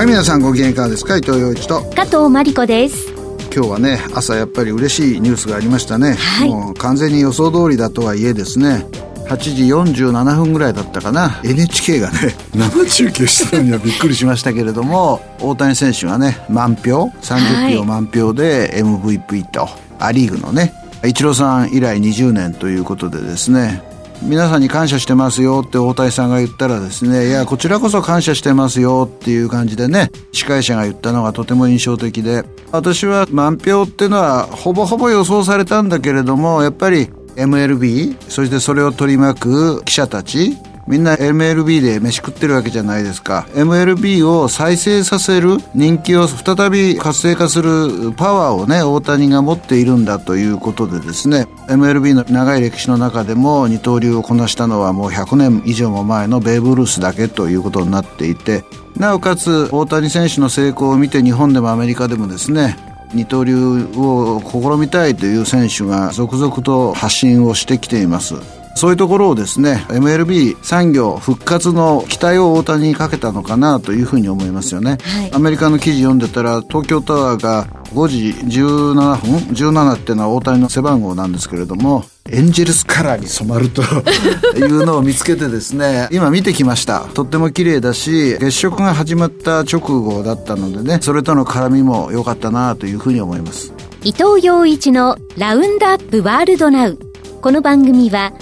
[0.00, 1.18] はい皆さんご機嫌いかがですか？
[1.18, 1.82] 伊藤洋一と。
[1.94, 3.12] 加藤真理子です。
[3.54, 8.86] 今日はね朝やっぱり嬉しいニュースがありましたね、はい、もう完全に予想通りだとはいえですね。
[9.28, 9.64] 8時
[10.00, 11.38] 47分ぐらいだったかな。
[11.44, 17.12] NHK がね 生中継したのにはびっくりしましたけれども大谷選手がね満票。
[17.20, 20.72] 30票満票で MVP と、はい、ア・リーグのね。
[21.04, 23.82] イチローさん以来20年ということでですね
[24.22, 40.56] 皆さんに感謝してますよって大谷さんが言ったらですね、いや、こちらこそ感謝してますよっていう感じでね、司会者が言ったのがとても印象的で、私は満票っていうのはほぼほぼ予想されたんだけれども、やっぱり MLB、そしてそれを取り巻く記者たち、
[40.86, 43.46] みんな MLB で飯食ってるわけじゃないですか。
[43.54, 51.46] MLB を再生させる人気を再び活性化するパワーをね大谷が持っているんだということでですね。
[51.68, 58.64] MLB の長い歴史の中でも二刀流をこなしたのはもう100年以上も前のベーブ・ルースだけということになっていて。
[58.96, 62.76] なおかつ大谷選手の成功を見て日本でもアメリカでもですね
[63.14, 68.59] 二刀流を試みたいという選手が続々と発信をしてきています。
[68.74, 83.82] そういうところをですね MLB 産業復活の期待を大谷にかけたのかなというふうに思いますよね、はい、アメリカの記事読んでたら東京タワーが5時17分17っていうのは大谷の背番号なんですけれどもエンジェルスカラーに染まると
[84.56, 87.00] いうのを見つけてですね今見てきました。
[87.14, 93.72] とっても綺麗だし月食が始まった直後だったのでねそれとの絡みも良かったなというふうに思います。
[94.04, 96.98] 伊藤洋一のラウンドアップワールドナウ。
[97.42, 98.32] この番組は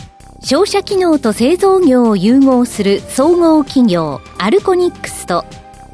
[0.41, 5.45] 商社機能と製造業を融合する総合企業アルコニックスと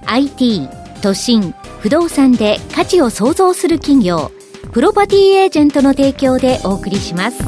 [0.07, 0.69] IT
[1.03, 4.31] 都心不動産で価値を創造する企業
[4.73, 7.39] プロパティエージェントの提供でお送りします。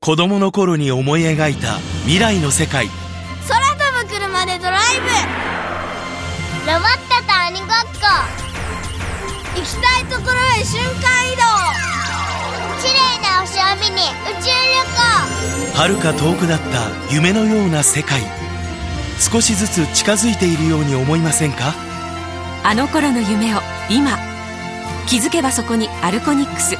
[0.00, 1.74] 子供の頃に思い描いた
[2.04, 2.88] 未来の世界。
[3.48, 5.06] 空飛ぶ車でドライブ。
[6.66, 8.52] ロボットと鬼ごっこ。
[9.54, 11.51] 行きたいところへ瞬間移動
[13.42, 14.54] 星を見に宇宙旅
[15.74, 15.76] 行。
[15.76, 18.20] はるか遠くだった夢のような世界。
[19.18, 21.74] 少しずつ近づいているように思いませんか？
[22.62, 23.58] あの頃の夢を
[23.90, 24.16] 今。
[25.08, 26.76] 気づけばそこにアルコニックス。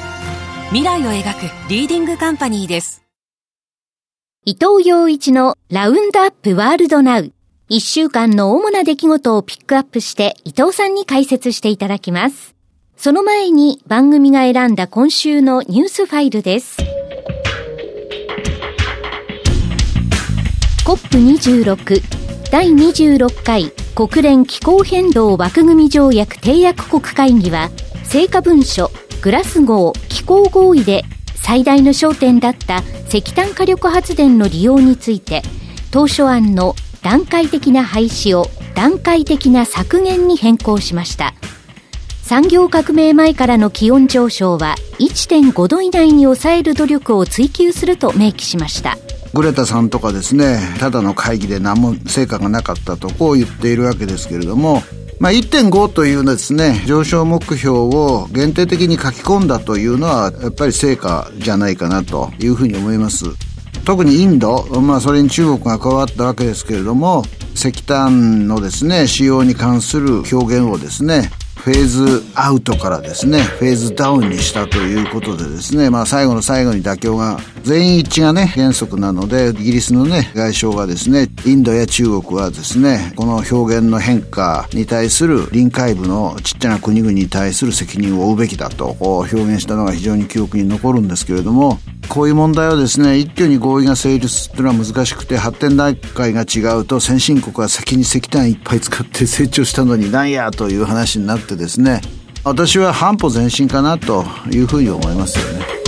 [0.69, 3.03] 未来を描くリーディングカンパニーです。
[4.45, 7.33] 伊藤洋一のラウンドアップワールドナウ。
[7.67, 12.55] 一週間の主な出来事をピックアップして伊藤さんに解説していただきます。
[13.03, 16.77] その前に番組が選んだ今週のニュースファイルです。
[20.85, 22.01] COP26
[22.49, 27.71] 第26回国連気候変動枠組条約締約国会議は
[28.05, 28.89] 成果文書
[29.21, 31.03] グラスゴー気候合意で
[31.35, 35.41] 最大の焦点だった石炭火力発電の利用について
[35.91, 41.33] 当初案の段階的な廃止を段階的な削減に変更しました
[42.23, 48.97] 産業革命前からの気温上昇は1.5度以内に抑える努力を追求すると明記しました。
[49.33, 54.81] グレタさんとかですねただの会議で何も成果がなかったとこう言っているわけですけれども
[55.19, 63.25] まあ、1.5というですね上昇目標を限定的に書き込んだというのはやっぱり成果じゃないかなというふうに思います。
[63.85, 67.23] 特にインド、まあ、それに中国が加わったわけですけれども
[67.53, 91.79] 石炭のですね使用に関する表現をですねフェーズアウトからですね、フェーズダウンにしたということでですね、まあ最後の最後に妥協が、全員一致がね、原則なので、イギリスのね、外相がですね、インドや中国はですね、この表現の変化に対する臨界部のちっちゃな国々に対する責任を負うべきだと表現したのが非常に記憶に残るんですけれども、
[92.09, 102.01] こういう問題はですね、一挙に合意が成立というのは難しくて、発展段階が違うと先進国は先に石炭いっぱい使って成長したのになんやという話になってですね、
[102.43, 105.82] 私は半歩前進かなというふうに思いますよね。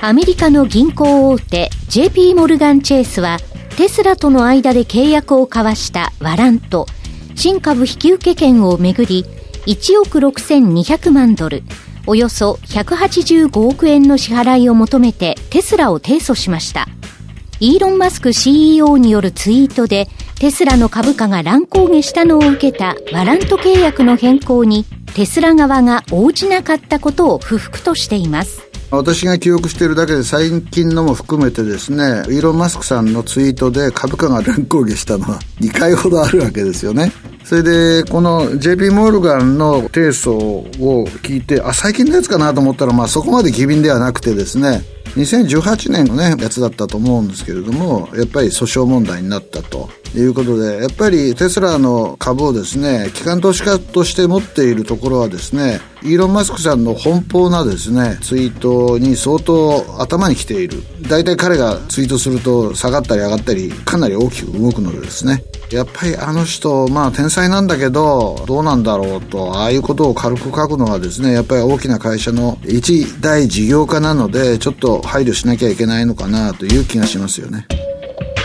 [0.00, 3.38] アメリカの銀行大手 JP モルガン・チェイスは
[3.76, 6.86] テスラとの間で契約を交わしたワラント
[7.34, 9.24] 新株引受権をめぐり
[9.66, 11.62] 1億6200万ドル
[12.06, 16.86] およそ185億円の支払いを求めてテスラを提訴しました。
[17.58, 20.08] イーロン・マスク CEO によるツイートで
[20.38, 24.84] テスラの株価が乱高下したのを受けたワラント契約の変更に
[25.14, 28.65] テスラ側が応じなかったことを不服としています。
[28.90, 37.10] 私が記憶しているだけで最近のも含めてですね、イーロン・マスクさんのツイートで株価が乱高下したのは2回ほどあるわけですよね。
[37.46, 44.82] それで、この JP モルガンの提訴を聞いて、あ、最近のやつかなと思ったら、まあそこまで機敏ではなくてですね、
[45.14, 49.88] 2018年のね、やつだったと思うんですけれども、やっぱり訴訟問題になったと。
[50.14, 60.82] いうことで、やっぱりテスラの株をですね、機関投資家として持っているところはですね、イーロン・マスクさんの奔放なですね、ツイートに相当頭に来ている。
[61.02, 65.42] 大体彼がツイートすると下がったり上がったり、かなり大きく動くのでですね。
[65.70, 77.66] やっぱりあの人、まあ天才なんだけど、どうなんだろうと、ああいうことを軽く書くのはですね、やっぱり大きな会社の一大事業家なので、ちょっと配慮しなきゃいけないのかなという気がしますよね。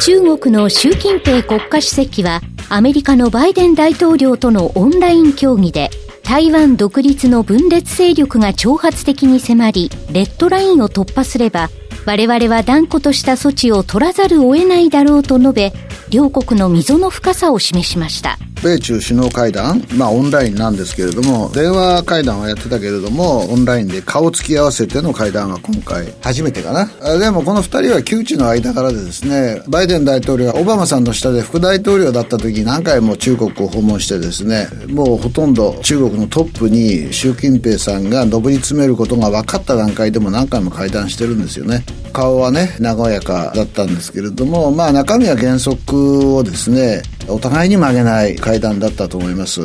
[0.01, 5.91] 中国の習近平国家主席は、アメリカのバイデン大統領とのオンライン協議で、
[6.23, 11.69] 台湾独立の分裂勢力が挑発的に迫り、レッドラインを突破すれば、
[12.05, 15.73] 我々は断固とした措置を取らざるを得ないだろうと述べ、
[16.11, 18.37] 両国の溝の深さを示しました。
[18.63, 27.17] 米中首脳会談、まあオンラインなんですけれども、電話会談はやってたけれども、オンラインで顔つき合わせての会談は今回初めてかな。
[27.17, 41.83] でもこの二人は窮地の間柄でですね、バイデン大統領がオバマさんの下で副大統領だった時何回も中国を訪問してですね、もうほとんど中国のトップに習近平さんが上り詰めることが分かった段階でも何回も会談してるんですよね。
[42.13, 49.61] 顔はね、和やかだったんですけれども、まあ中身は原則をですね、お互いに曲げない会談だったと思います。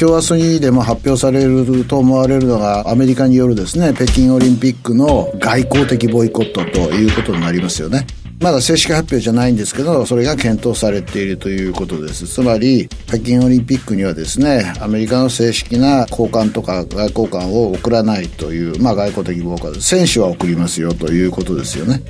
[0.00, 8.06] 今日明日にでも発表されると思われるのがアメリカによるですね、北京オリンピックの外交的ボイコットということになりますよね。
[8.40, 12.28] まだ正式発表じゃないんですけど、それが検討されているということです。
[12.28, 22.00] つまり、北京オリンピックにはですね、アメリカの正式な高官とか外交官を送らないという、まあ外交的暴行選手は送りますよということですよね。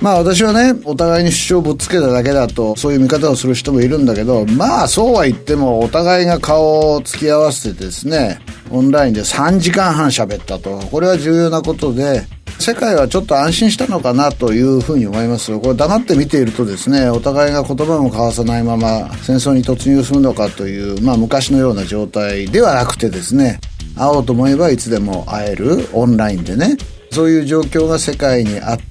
[0.00, 10.78] まあ私はね、お互いに主張をぶつけただけだと、そういう見方をする人もいるんだけど、まあそうは言っても、お互いが顔を突き合わせてですね、オンラインで3時間半喋ったと。
[10.78, 12.22] これは重要なことで、
[12.58, 23.60] 世界はちょっと安心したのかなというふうに思いますこれ黙って見ているとですねお互いが言葉も交わさないまま戦争に突入するのかという、まあ、昔のような状態ではなくてですね
[23.96, 26.76] 会おうと思えばいつでも会えるオンラインでね
[27.10, 28.89] そういう状況が世界にあって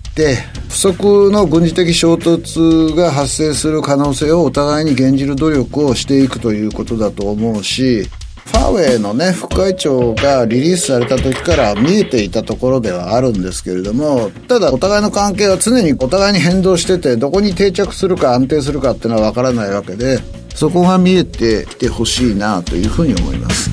[0.69, 8.10] 不測の軍事的衝突が発生する可能性をお互いに減じる努力をしていくということだと思うし
[8.50, 20.19] ファーウェイのね、副会長がリリースされた時から見えていたところではあるんですけれども、ただお互いの関係は常にお互いに変動してて、どこに定着するか安定するかっていうのはわからないわけで、
[20.56, 23.69] そこが見えてきてほしいなというふうに思います。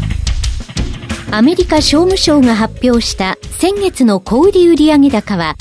[1.31, 5.57] アメリカ商務省が発表した先月の小売売上高は、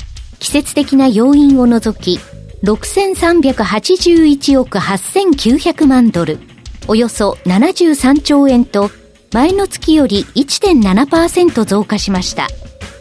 [0.46, 2.20] 季節的な要因を除き、
[2.62, 6.38] 6381億8900万ドル、
[6.86, 8.92] およそ73兆円と
[9.32, 12.46] 前の月より1.7%増加しました。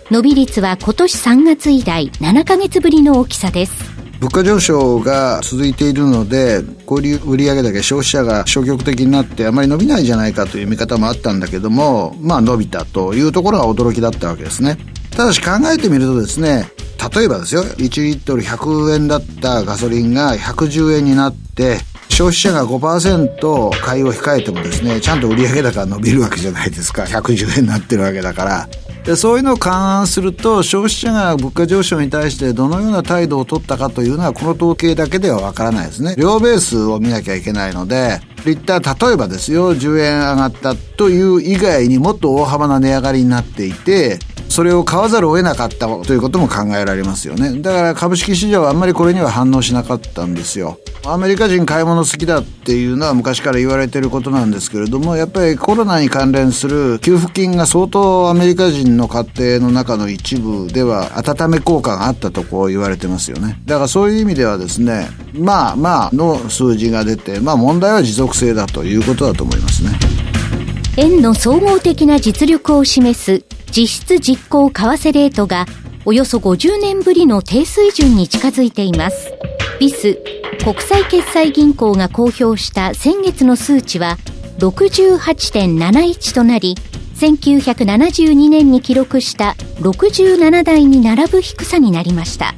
[0.09, 3.73] 伸び率は今年3月以来7ヶ月ぶりの大きさです。
[4.19, 14.79] 物価上昇が続いているので、小売売上だけ消費者が消極的になってあまり伸びないじゃないかという見方もあったんだけども、まあ伸びたというところが驚きだったわけですね。
[15.11, 16.71] ただし考えてみるとですね、
[17.13, 21.77] 例えばですよ、1リットル100円だったガソリンが110円になって、
[22.09, 27.03] 消費者が5%買いを控えてもですね、ちゃんと売上高が伸びるわけじゃないですか。
[27.03, 28.69] 110円になってるわけだから。
[29.05, 44.17] でそういうのを勘案すると消費者が物価上昇に対してどのような態度を取ったかというのはこの統計だけではわからないですね両ベースを見なきゃいけないのでリッター例えばですよ10円上がったという以外にもっと大幅な値上がりになっていて
[44.49, 47.59] それを買わざるを得なかったということも考えられますよね。
[47.61, 50.79] だから株式市場はあんまりこれには反応しなかったんですよ。
[51.07, 63.61] アメリカ人買い物好きだっていうのは昔から言われてることなんですけれどもやっぱりコロナに関連する給付金が相当アメリカ人の家庭の中の一部では温め効果があったとこう言われてますよね。
[63.65, 69.91] だからそういう意味ではですねまあまあの数字が出てまあ問題は持続性だということだと思いますね。
[70.97, 73.43] 円の総合的な実力を示す
[73.75, 75.65] 実質実行為替レートが
[76.05, 79.33] およそ50年ぶりの低水準に近づいています。
[79.81, 80.17] ビス
[80.63, 84.17] 国際決済銀行が公表した先月の数値は
[84.59, 86.75] 68.71となり、
[87.15, 92.55] 1972年に記録した67台に並ぶ低さになりました。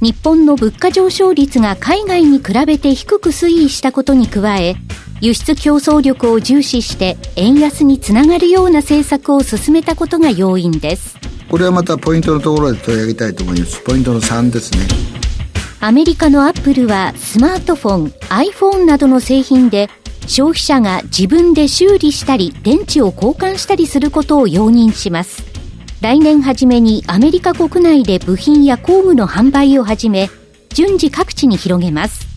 [0.00, 4.76] 日本の物価上昇率が海外に比べて低く推移したことに加え、
[5.20, 11.18] 輸出競争力を重視して円安につながるような政策を進めたことが要因です。
[11.50, 13.80] これはまたポイントのところで取り上げたいと思います。
[13.82, 14.80] ポイントの3ですね。
[15.80, 19.90] アメリカのアップルはスマートフォン、iPhone などの製品で
[20.26, 25.42] 消費者が自分で修理したり電池を交換したりすることを容認します。
[26.00, 30.30] 来年初めにアメリカ国内で部品や工具の販売を始め、
[30.70, 32.29] 順次各地に広げます。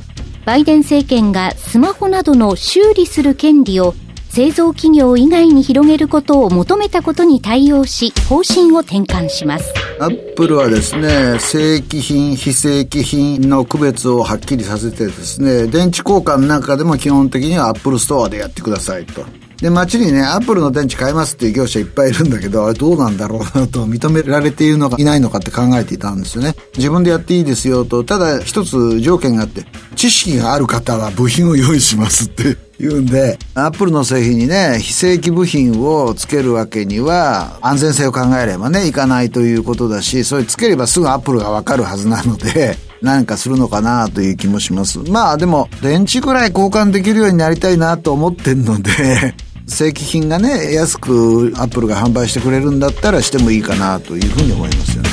[0.45, 3.95] バイデン政権がスマホなどの修理する権利を
[4.27, 9.73] 製造企業以外に広げることを求めたことに対応し、方針を転換します。
[9.99, 19.23] アップルはですね、正規品、非正規品の区別をはっきりさせてですね、電池交換なんかでも基本的にはアップルストアでやってくださいと。
[19.63, 26.53] で、街にね、アップルの電池買いますっていう業者いっぱいいるんだけど、あれどうなんだろうなと認められているのかいないのかって考えていたんですよね。
[26.75, 29.65] 自分でやっていいですよと、ただ一つ条件があって、
[29.95, 44.99] 知識がある方は部品を用意しますって言うんで、アップルの製品にね、非正規部品をつけるわけには、安全性を考えればね、いかないということだし、それつければすぐアップルがわかるはずなので、 何かするのかなという気もします。
[45.09, 49.33] まあでも、電池ぐらい交換できるようになりたいなと思ってんので
[49.67, 55.09] 正規品がね、安くアップルが販売してくれるんだったらしてもいいかなというふうに思いますよね。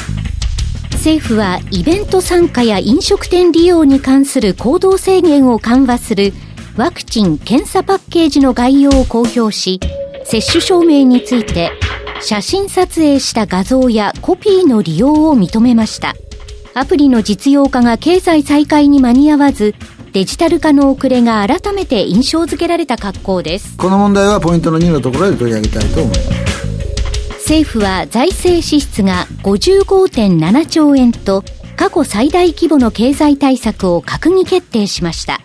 [0.92, 6.34] 政府はイベント参加や飲食店利用に関する行動制限を緩和する
[6.76, 9.80] ワクチン・検査パッケージの概要を公表し、
[10.24, 11.72] 接種証明について
[12.20, 16.14] 写真撮影した画像やコピーの利用を認めました。
[16.74, 19.74] アプリの実用化が経済再開に間に合わず、
[20.12, 23.76] デジタル化の遅れが改めて印象付けられた格好です。
[23.76, 26.30] この問題はポイントの2のところで取り上げたいと思います。
[27.34, 31.44] 政府は財政支出が55.7兆円と
[31.76, 35.40] 過去最大規模の経済対策を閣議決定しました。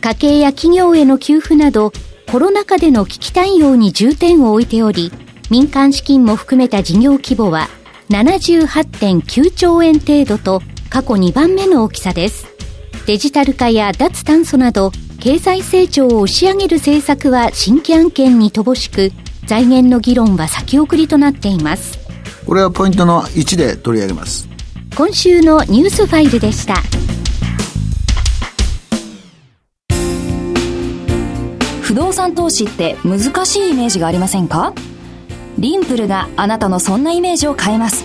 [0.00, 1.92] 家計や企業への給付など
[2.30, 5.12] コロナ禍での危機対応に重点を置いており
[5.50, 7.68] 民間資金も含めた事業規模は
[8.08, 12.51] 78.9兆円程度と過去2番目の大きさです。
[13.04, 19.10] デジタル化や脱炭素など経済成長を押し上げる政策は新規案件に乏しく
[19.46, 21.98] 財源の議論は先送りとなっています。
[22.46, 24.48] これはポイントの1で取り上げます。
[24.96, 26.76] 今週のニュースファイルでした。
[31.82, 34.72] 不動産投資って難しいイメージがありませんか？
[35.58, 38.04] リンプルがあなたのそんなイメージを変えます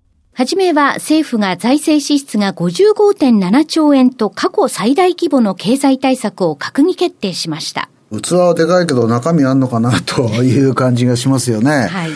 [0.33, 7.89] はじめは政府が財政支出が55.7兆円と過去最大規模の経済対策を閣議決定しました。
[8.11, 11.87] 器はでかいけど中身あんのかなという感じがしますよね。
[11.87, 12.11] はい。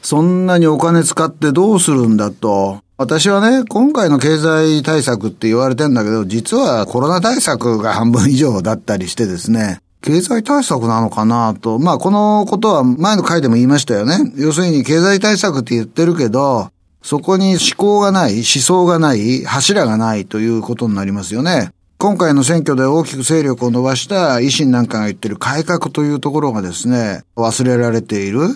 [0.00, 2.80] そんなにお金使ってどうするんだと。
[2.96, 11.78] 私はね、今回の経済対策って言われてんだけど、実はコロナ対策が半分以上だったりしてですね、経済対策なのかなと。
[11.78, 14.32] まあ、このことは前の回でも言いましたよね。
[14.36, 16.70] 要するに経済対策って言ってるけど、
[17.02, 21.70] そこに思考がない、思想がない、柱がないということになりますよね。
[22.00, 28.38] 今回の選挙で大きく勢力を伸ばした維新なんかが言ってる改革というところがですね、忘れられている。
[28.40, 28.52] はい、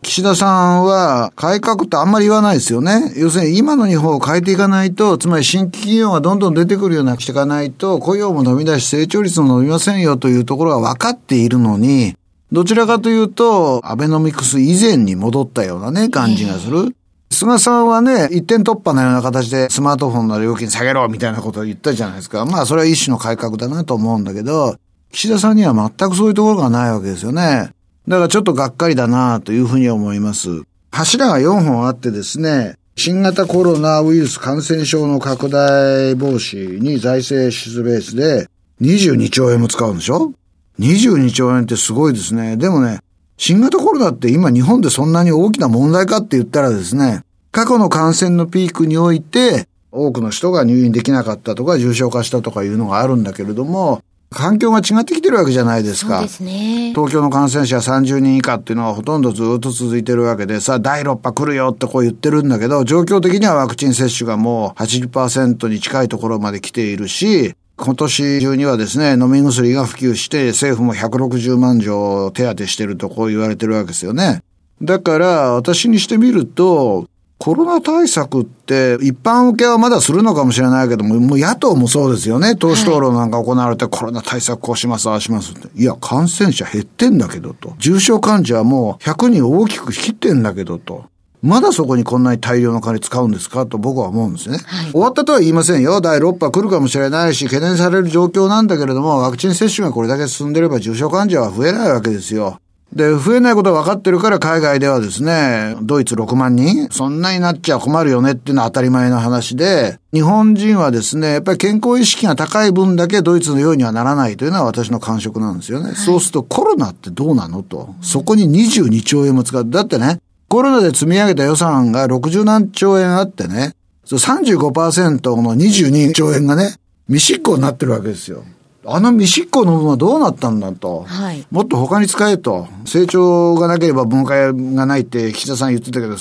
[0.00, 3.12] 岸田さんは改革ってあんまり言わないですよね。
[3.16, 12.16] 要するに今の日本を変えていかないと、つまり新規企業がどんどん出てくるようにしていかないと、雇用も伸び出し成長率も伸びませんよというところが分かっているのに、
[12.50, 16.96] どちらかというと、アベノミクス以前に戻ったようなね、感じがする。
[17.30, 22.46] 菅さんはね、一点突破のような形でスマートフォンの料金下げろみたいなことを言ったじゃないですか。
[22.46, 24.76] まあ、それは一種の改革だなと思うんだけど、
[25.12, 27.70] 岸田さんには全くそういうところがないわけですよね。
[28.08, 30.62] だからちょっとがっかりだなというふうに思います。
[30.92, 38.48] 柱が4本あってですね、新型コロナウイルス感染症の拡大防止に財政支出ベースで
[38.80, 40.32] 22兆円も使うんでしょ
[40.78, 42.56] ?22 兆円ってすごいですね。
[42.56, 43.00] でもね、
[43.36, 56.18] 新型コロナって今日本でそんなに大きな問題かって言ったらですね、過去の感染のピークにおいて、多くの人が入院できなかったとか重症化したとかいうのがあるんだけれども、環境が違ってきてるわけじゃないですか。
[56.18, 56.90] そうですね。
[56.90, 74.42] 東京の感染者30人以下っていうのはほとんどずっと続いてるわけで、さあ第6波来るよってこう言ってるんだけど、状況的にはワクチン接種がもう80%に近いところまで来ているし、今年中にはですね、飲み薬が普及して、政府も160万錠手当てしてるとこう言われてるわけですよね。
[74.82, 77.06] だから、私にしてみると、
[77.38, 82.56] コロナ対策って一般受けはまだするのかもしれないけども、もう野党もそうですよね。
[82.56, 85.68] 党首討論なんか行われて、コロナ対策こうします、ああしますって。
[85.78, 87.74] いや、感染者減ってんだけどと。
[87.78, 91.04] 重症患者はもう100人大きく切ってんだけどと。
[91.46, 94.58] まだそこにこんなに大量の金使うんですかと僕は思うんですね。
[94.58, 96.00] はい、終わったとは言いませんよ。
[96.00, 102.58] 第6波来るかもしれないし、懸念される状況なんだけれども、ワクチン接種がこれだけ進んでれば重症患者は増えないわけですよ。
[102.92, 115.88] で、増えないことが分かってるから海外ではですね、ドイツ6万人そんなになっちゃ困るよねっていうのは当たり前の話で、日本人はですね、やっぱり健康意識が高い分だけドイツのようにはならないというのは私の感触なんですよね。
[115.88, 117.94] はい、そうするとコロナってどうなのと。
[118.02, 119.68] そこに22兆円も使う。
[119.68, 123.74] だってね、コロナで積み上げた予算が60何兆円あってね、
[124.06, 126.76] 35%の22兆円がね、
[127.08, 128.44] 未執行になってるわけですよ。
[128.88, 131.02] あの未執行の分はどうなったんだと。
[131.02, 132.68] はい、もっと他に使えと。
[132.84, 136.16] 成長がなければ分解がないって岸田さん言ってたけど、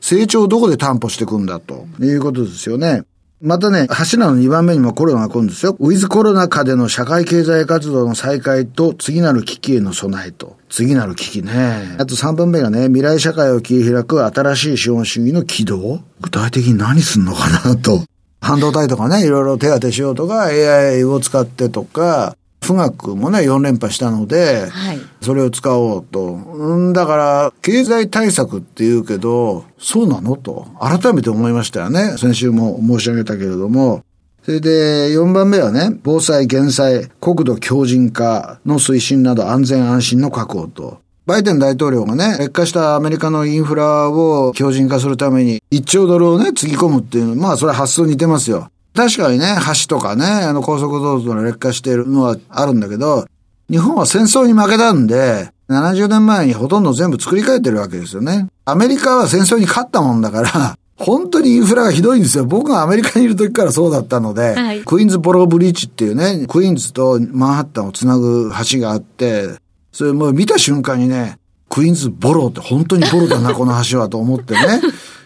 [0.00, 3.02] 成長をどこで担保していくんだということですよね。
[3.40, 5.76] またね、柱の2番目にもコロナが来るんですよ。
[5.78, 10.56] ウィズコロナ禍での社会経済活動の再開と次なる危機への備えと。
[10.68, 11.96] 次なる危機ね。
[11.98, 18.02] あと3番目がね、未来社会を切り開く新しい資本主義の起動具体的に何すんのかなと。
[18.40, 22.36] 半導体とかね、いろいろ手当てしようとか、AI を使ってとか、
[22.68, 26.24] 富岳もね、4連覇したので、はい、それを使おうと。
[26.24, 32.18] うん、だから、経済対策って言うけど、そうなのと、改めて思いましたよね。
[32.18, 34.02] 先週も申し上げたけれども。
[34.44, 40.98] それで、4番目はね、防災減災、国土強靭化の推進など安全安心の確保と。
[41.24, 48.70] バイデン大統領がね、劣化したアメリカのインフラを強靭化するために1兆ドルをね、つぎ込むっていう、まあそれ発想似てますよ。
[48.98, 53.26] 確かにね、橋とかね、あの高速道路の劣化しているのはあるんだけど、
[53.70, 58.48] 日本は戦争に負けたんで、70年前にほとんど全部作り変えてるわけですよね。
[58.64, 62.44] アメリカは戦争に勝ったもんだから、 本当にインフラがひどいんですよ。
[62.44, 69.60] 僕がアメリカにいる時からそうだったので、はい、クイーンズボローブリッジっていうね、クイーンズとマンハッタンをつなぐ橋があって、
[69.92, 71.38] それもう見た瞬間にね、
[71.78, 74.80] クイーンズボロって本当にボロだな、 この橋はと思ってね。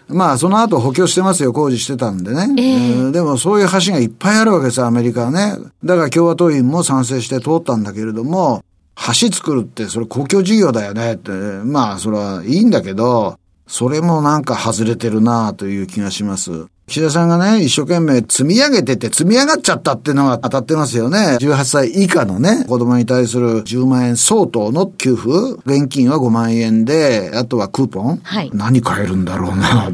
[0.08, 2.54] まあ、その後補強してますよ、工事してたんでね。
[2.58, 5.56] えー、でもそういう橋がいっぱいあるわけですよ、アメリカはね。
[5.82, 8.62] だから共和党員も賛成して通ったんだけれども、
[8.96, 13.36] 橋作るってそれ公共事業だよねって、まあ、それはいいんだけど、
[13.66, 16.66] それもなんか外れてるなという気がします。
[16.88, 21.38] 岸田さんがね、一生懸命積み上げてて積み上がっちゃったっていうのが当たってますよね。
[21.40, 25.30] 18歳以下のね、子供に対する10万円相当の給付、
[25.64, 28.16] 現金は5万円で、あとはクーポン。
[28.22, 28.50] はい。
[28.52, 29.88] 何買えるんだろうな。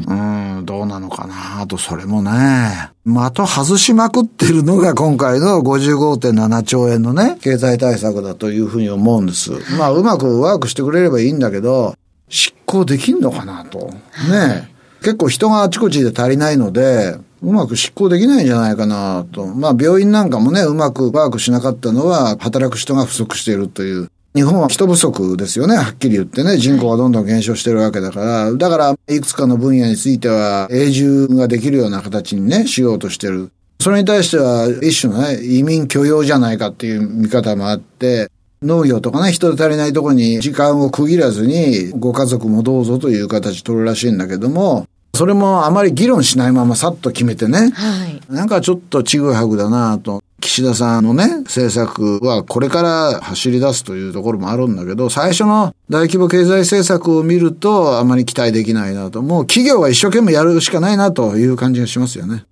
[0.57, 9.51] うん、どうなのかなと、それもね、的外しまくってるのが今回の55.7兆円のね、経済対策だというふうに思うんです。
[9.77, 11.95] まあ、うまくワークしてくれればいいんだけど、
[12.29, 13.91] 執行できんのかなと。
[14.29, 14.68] ね。
[15.01, 19.45] 結構人があちこちで足りないので、うまく執行できないんじゃないかなと。
[19.47, 24.09] まあ病院なんかもね、うまくワークしなかったのは、働く人が不足しているという。
[24.35, 26.57] 日本は人不足ですよね、はっきり言ってね。
[26.57, 28.53] 人口がどんどん減少してるわけだから。
[28.53, 33.51] だから、いくつかの分野については、永住ができるような形にね、しようとしてる。
[33.81, 38.29] それに対しては、一種のね、移民許容じゃないかっていう見方もあって、
[38.61, 47.71] 農業とかね、人で足りないところに時間を区切らずに、ご家族もどうぞという形取るらしいんだけども、それもあまり議論しないままさっと決めてね。
[47.71, 48.21] はい。
[48.29, 50.21] なんかちょっとちぐはぐだなと。
[50.41, 59.21] 岸田さんのね、政策はこれから走り出すというところもあるんだけど、最初の大規模経済政策を見るとあまり期待できないなと。
[59.21, 62.45] もう企業は一生懸命やるしかないなという感じがしますよね。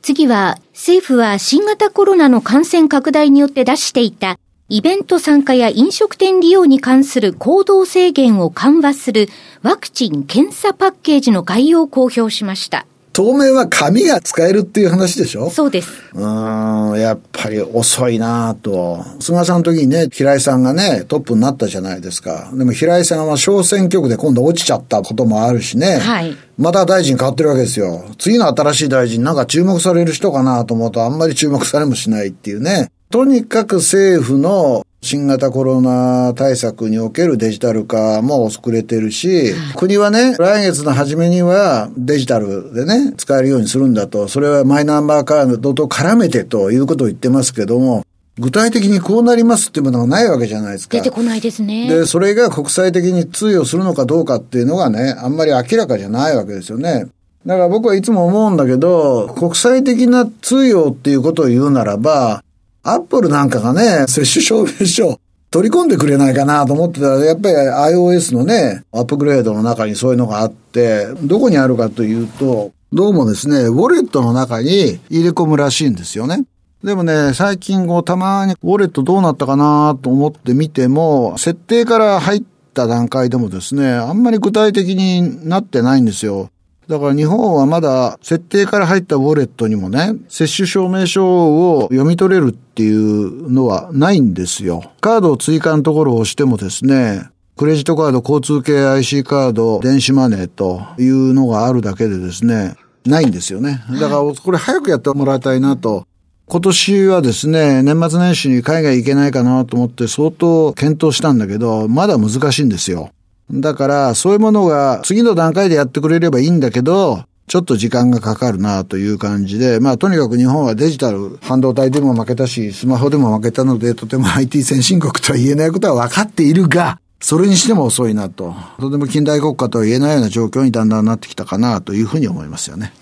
[0.00, 4.38] 次は、政府は新型コロナの感染拡大によって出していた
[4.74, 9.28] イベント参加や飲食店利用に関する行動制限を緩和する
[9.60, 12.86] ワクチン・検査パッケージの概要を公表しました。
[13.12, 15.50] 当面は紙が使えるっていう話でしょ？
[15.50, 15.90] そうです。
[16.14, 19.04] うん、やっぱり遅いなと。
[19.20, 22.50] 菅さんの時にね、平井さんがね、トップになったじゃないですか。
[22.54, 25.98] でも平井さんは小選挙区で今度落ちちゃったこともあるしね。
[25.98, 26.34] はい。
[26.56, 28.06] また大臣変わってるわけですよ。
[28.16, 32.90] 次の新しい大臣なんか注目される人かなと思うとあんまり注目されもしないっていうね。
[33.12, 48.06] とにかく政府の新型コロナ対策におけるデジタル化も遅れてるし、国はね、来月の初めにはデジタルでね、使えるようにするんだと、それはマイナンバーカードと絡めてということを言ってますけども、
[48.38, 50.96] 具体的にこうなりますっていうものがないわけじゃないですか。
[50.96, 51.90] 出てこないですね。
[51.90, 57.08] で、それが国際的に通用するのかどうかっていうのがね、あんまり明らかじゃないわけですよね。
[57.44, 62.41] だから僕はいつも思うんだけど、国際的な通用っていうことを言うならば、
[62.84, 65.20] アップルなんかがね、接種証明書
[65.52, 76.44] 取り込んでくれないかなと思ってたら、やっぱり iOS のね、アップグレードの中にそういうのがあって、どこにあるかというと、どうもですね、ウォレットの中に入れ込むらしいんですよね。
[76.82, 82.42] でもね、最近こうたまにウォレットどうなったかなと思って見ても、設定から入っ
[82.74, 86.50] た段階でもですね、あんまり具体的になってないんですよ。
[86.88, 94.82] だから日本はまだ設定から入ったウォレットにもね、接種証明書を読み取れるっていうのはないんですよ。
[95.00, 103.84] カードを追加のところを押してもですね、クレジットカード、交通系 IC カード、電子マネーというのがあるだけでですね、ないんですよね。
[104.00, 106.06] だからこれ早くやってもらいたいなと。
[106.46, 113.10] 今年はですね、年末年始に海外行けないかなと思って相当検討したんだけど、まだ難しいんですよ。
[113.52, 128.54] だから、そういうものが次の段階でやってくれればいいんだけど、ちょっと時間がかかるなという感じで、まあとにかく日本はデジタル、半導体でも負けたし、スマホでも負けたので、とても IT 先進国とは言えないことは分かっているが、それにしても遅いなと。
[128.80, 132.92] とても近代国家とは言えないような状況にだんだんなってきたかなというふうに思いますよね。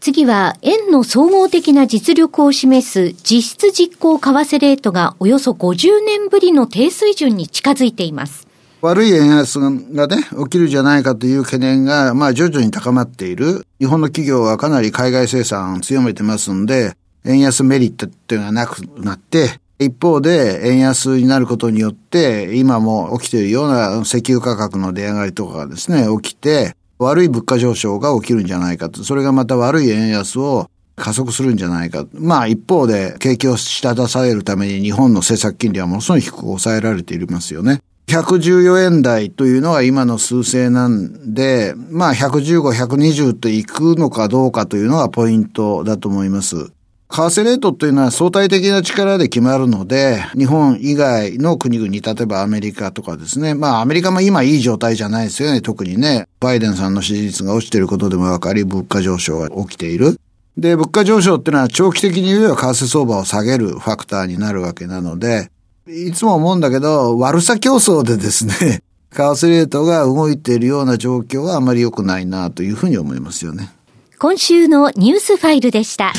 [0.00, 8.43] 次は、円の総合的な実力を示す実質実行為替レートがおよそ50年ぶりの低水準に近づいています。
[8.84, 13.66] 悪い円安がね、起きるじゃないかという懸念が、まあ徐々に高まっている。
[13.80, 16.94] 日本の企業はかなり海外生産を強めてますんで、
[17.24, 29.02] 円安メリットっていうのがなくなって、一方で円安になることによって、今も起きているような石油価格の値上がりとかがですね、起きて、悪い物価上昇が起きるんじゃないかと。
[29.02, 32.04] それがまた悪い円安を加速するんじゃないか。
[32.12, 37.80] まあ一方で景気を下支えるために日本の政策金利はものすごい低く抑えられていますよね。
[38.06, 46.72] 114円台というのは今の数勢なんで、まあ115、120といくのかどうかというのがポイントだと思います。
[47.10, 53.54] 為替レートというのは相対的な力で決まるので、日本以外の国々、例えばアメリカとかですね。
[53.54, 55.60] まあアメリカも今いい状態じゃないですよね。
[55.60, 60.18] 特にね、バイデンさんの支持率が落ちていることでもわかり、物価上昇が起きている。
[60.56, 65.50] で、物価上昇っていうのは長期的に言えば為替相場を下げるファクターになるわけなので、
[65.86, 73.70] いつも思うんだけど、悪さ競争でですね、 為替レートが動いているような状況はあまり良くないなというふうに思いますよね。
[74.18, 76.14] 今週のニュースファイルでした。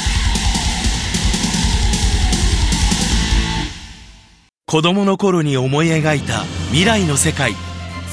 [4.68, 7.56] 子供の頃に思い描いた未来の世界。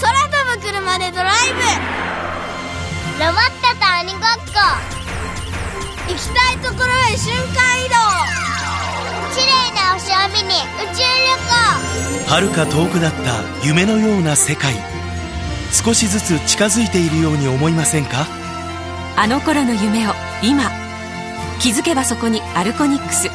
[0.01, 1.35] 空飛ぶ車でドライ
[3.19, 4.61] ブロボットと鬼ごっこ
[6.09, 7.89] ブ行きたいところへ瞬間移
[8.37, 8.42] 動
[9.35, 11.09] 綺麗な星を見に宇宙旅
[12.27, 12.29] 行。
[12.29, 14.75] 遥か遠くだった夢のような世界。
[15.73, 18.27] 少しずつ近づいているように思いませんか？
[19.17, 20.71] あの頃の夢を今。
[21.61, 23.29] 気づけばそこにアルコニックス。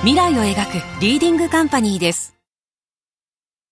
[0.00, 2.34] 未来を描くリーディングカンパニーです。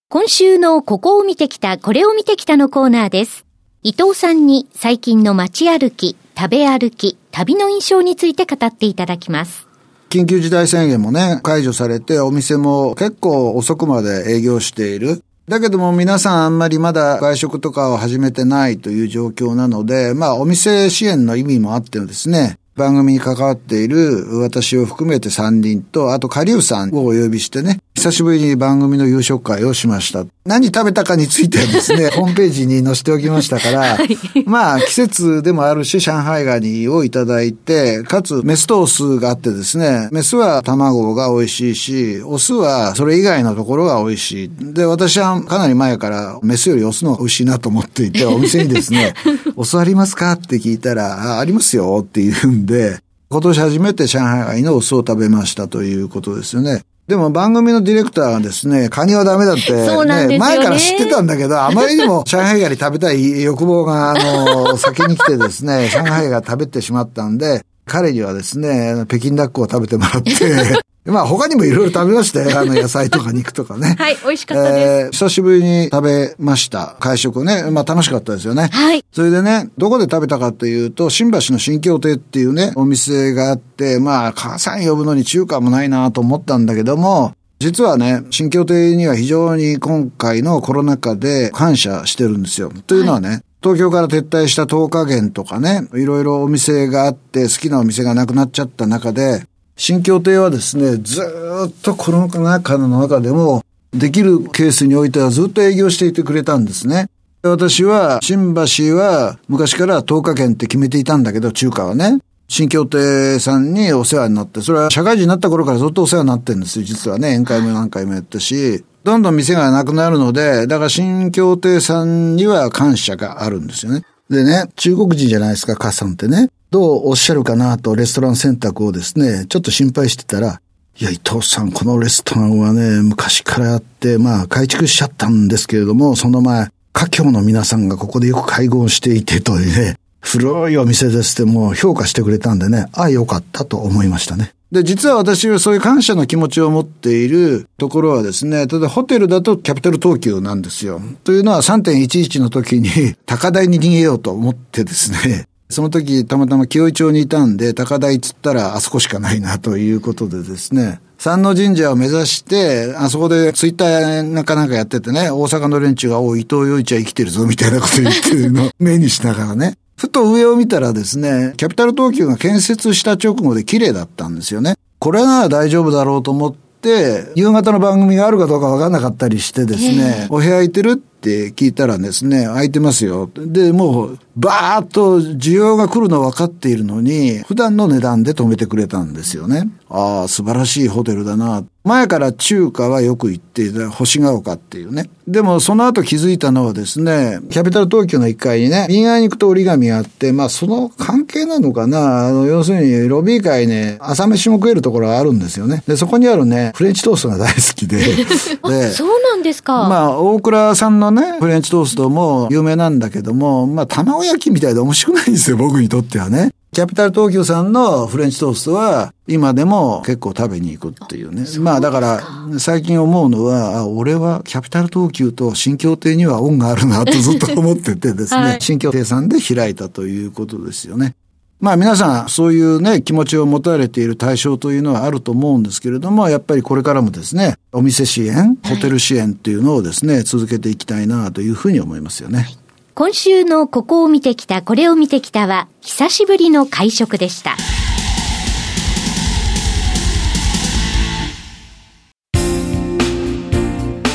[0.08, 3.44] 今週のここを見てきたこれを見てきたのコーナーです。
[3.82, 9.66] 伊藤さんに最近の街歩き食べ歩き旅の印象について語っていただきます
[10.10, 15.22] 緊急事態宣言もね、解除されて、お店も結構遅くまで営業している。
[15.46, 30.24] だけども皆さんあんまりまだ外食とかを始めてないという状況なので、まあお店支援の意味もあってですね、番組に関わっている私を含めて3人と、あと下流さんをお呼びしてね、久しぶりに番組の夕食会をしました。
[30.50, 44.50] 何食べたかについてはですね、 ホームページに載せておきましたから、はい、まあ季節でもあるし、上海ガニをいただいて、かつメスとオスがあってですね、メスは卵が美味しいし、オスはそれ以外のところが美味しい。
[44.60, 49.14] で、私はかなり前からメスよりオスの方が美味しいなと思っていて、 お店にですね、
[49.54, 56.82] オスありますかって聞いたら、あ、ありますよって言うんで、今年初めて上海ガニのオスを食べましたということですよね。
[57.10, 59.72] でも番組のディレクターがですね、カニはダメだって、
[60.04, 60.38] ね、ね。
[60.38, 70.32] 前から知ってたんだけど、あまりにも上海ガニ食べたい欲望が、あの、先に来てですね、 上海ガニ食べてしまったんで、彼にはですね、北京ダックを食べてもらって、
[71.10, 72.50] まあ他にもいろいろ食べましたよ。
[72.60, 73.96] あの野菜とか肉とかね。
[73.98, 74.76] はい、美味しかったです。
[74.78, 76.94] えー、久しぶりに食べました。
[77.00, 77.64] 会食ね。
[77.72, 78.68] まあ楽しかったですよね。
[78.70, 79.04] はい。
[79.12, 92.72] それでね、どこで食べたかっていうと、新橋の新京亭っていうね、お店があって、まあ母さん呼ぶのに中華もないなと思ったんだけども、実はね、新京亭には非常に今回のコロナ禍で感謝してるんですよ。
[92.86, 99.44] というのはね、はい東京から撤退した10日元とかね、いろいろお店があって好きなお店がなくなっちゃった中で、
[99.76, 101.20] 新京亭はですね、ず
[101.68, 107.08] っとコロナ禍の中でも、できるケースにおいてはずっと営業していてくれたんですね。
[107.42, 112.18] 私は、新橋は昔から10日券って決めていたんだけど、中華はね。
[112.48, 117.34] 新京亭さんにお世話になって、それは社会人になった頃からずっとお世話になってるんですよ、実はね。
[117.34, 118.84] 宴会も何回もやったし。
[119.02, 124.02] どんどん店がなくなるので、だから新京亭さんには感謝があるんですよね。
[124.28, 126.50] でね、中国人じゃないですか、カさんってね。
[126.70, 130.60] どうおっしゃるかなとレストラン選択をですね、ちょっと心配してたら、
[131.00, 144.52] いや、伊藤さん、このレストランはね、昔からあって、まあ、改築しちゃったんですけれども、その前、華僑の皆さんがここでよく会合していてというね、古いお店ですってもう評価してくれたんでね、ああよかったと思いましたね。
[144.72, 151.00] で、実は私はそういう感謝の気持ちを持っているところはですね、ただホテルだとキャピタル東急なんですよ。
[151.24, 152.88] というのは3.11の時に
[153.26, 169.74] 高台に逃げようと思ってですね、その時たまたま清井町にいたんで、高台つったらあそこしかないなということでですね、三の神社を目指して、あそこでツイッターなんかなんかやっててね、大阪の連中が、お伊藤洋一は生きてるぞ、みたいなこと言ってるのを目にしながらね。
[170.00, 174.76] ふと上を見たらですね、キャピタル東急が建設した直後で綺麗だったんですよね。
[174.98, 183.30] これなら大丈夫だろうと思って、夕方の番組があるかどうかわかんなかったりしてですね、お部屋空いてるって聞いたらですね、空いてますよ。
[183.34, 189.68] で、もう、バーッと需要が来るの分かっているのに、普段の値段で止めてくれたんですよね。
[189.90, 191.64] ああ、素晴らしいホテルだな。
[191.82, 195.08] 前から中華はよく行っていた星ヶ丘っていうね。
[195.26, 205.82] でもその後気づいたのはですね、キャピタル東京の1階にね、右側に行くと折り紙があって、まあその関係なのかな、あの、要するにロビー街ね、朝飯も食えるところがあるんですよね。
[205.86, 207.96] で、そこにあるね、フレンチトーストが大好きで。
[208.68, 209.88] で、そうなんですか。
[209.88, 216.50] まあ、大倉さんのね、フレンチトーストも有名なんだけども、まあ、卵焼きみたいで面白くないんですよ、僕にとってはね。
[216.72, 221.44] キャピタル東急さんのフレンチトーストは今でも結構食べに行くっていうね。
[221.58, 222.22] まあだから
[222.60, 231.16] 最近思うのは、あ、俺はキャピタル東急と新京亭には恩があるなとずっと思っててですね、 はい、新京亭さんで開いたということですよね。
[231.60, 242.48] まあ皆さんそういうね、気持ちを持たれている対象というのはあると思うんですけれども、やっぱりこれからもですね、お店支援、ホテル支援っていうのをですね、続けていきたいなというふうに思いますよね。
[242.94, 247.56] 今週のここを見てきた、これを見てきたは、久しぶりの会食でした。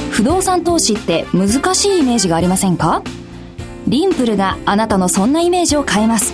[0.09, 3.03] 不動産投資って難しいイメージがありませんか？
[3.87, 6.33] リンプルがあなたのそんなイメージを変えます。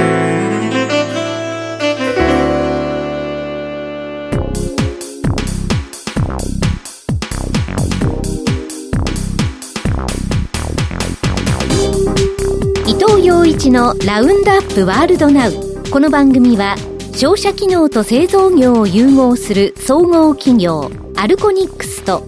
[13.81, 15.53] のラウンドアップワールドナウ。
[15.91, 16.75] この番組は
[17.15, 22.27] 商社機能と製造業を融合する総合企業アルコニックスと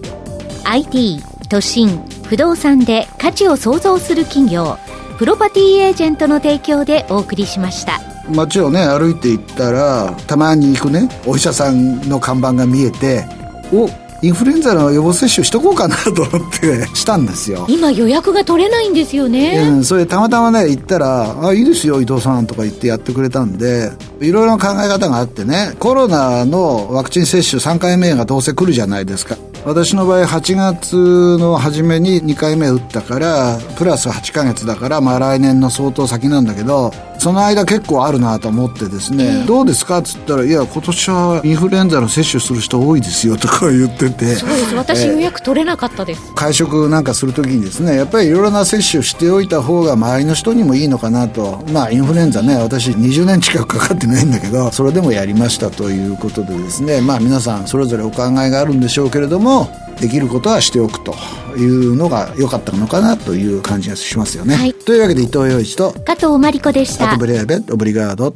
[0.64, 4.76] IT 都心不動産で価値を創造する企業
[5.16, 8.00] プロパティエージェントの提供でお送りしました。
[8.28, 13.26] 街をね歩いていったらたまに行くねお医者さんの看板が見えて
[13.72, 13.88] お
[14.24, 17.66] インフルエンザの予防接種しとこうかなと思ってしたんですよ。
[17.68, 19.58] 今予約が取れないんですよね。
[19.68, 29.36] うんそれたまたまね行ったら「あいいですよ伊藤さん」とか言ってやってくれたんでいろいろな考え方があってねコロナのワクチン接種3回目がどうせ来るじゃないですか。
[29.66, 30.96] 私の場合8月
[31.38, 44.74] の初めに2回目打ったからプラス8ヶ月だからまあ来年の相当先なんだけどその間結構あるなと思ってですね、えー、どうですかっつったらいや今年はインフルエンザの接種する人多いですよとか言っててそうです。
[44.74, 51.64] 私予約取れなかったです、えー、会食なんかするときにですねやっぱりいろいろな接種しておいた方が周りの人にもいいのかなと。
[51.72, 59.68] まあインフルエンザね私20年近くかかってないんだけどそれでもやりましたということでですねまあ皆さんそれぞれお考えがあるんでしょうけれども
[60.00, 61.14] できることはしておくと
[61.56, 64.56] いうのが良かったのかなという感じがしますよね。
[64.56, 67.16] はい、というわけで伊藤洋一と加藤真理子でした。
[67.16, 68.34] ブレーベオブリガード。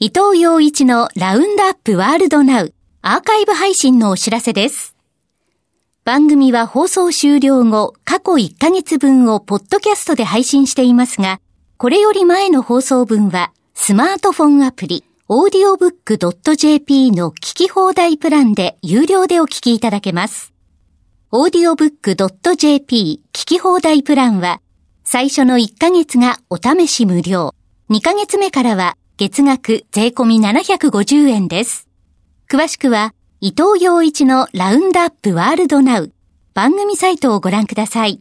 [0.00, 4.94] 伊藤洋一のラウンドアップワールドナウアーカイブ配信のお知らせです。
[6.04, 11.40] 番組は放送終了後、過去1ヶ月分をポッドキャストで配信していますが、
[11.76, 20.54] これより前の放送分はスマートフォンアプリ、audiobook.jp の聞き放題プランで有料でお聞きいただけます。
[21.32, 24.62] audiobook.jp 聞き放題プランは、
[25.04, 27.54] 最初の1ヶ月がお試し無料。
[27.90, 31.88] 2ヶ月目からは月額税込み750円です。
[32.50, 33.12] 詳しくは、
[33.42, 36.10] 伊藤洋一のラウンドアップワールドナウ
[36.54, 38.16] 番組サイトをご覧ください。